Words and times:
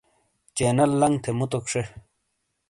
چینل 0.55 0.91
لنگ 1.01 1.15
تھے 1.23 1.31
مُوتوک 1.37 1.65
شے۔ 1.71 1.81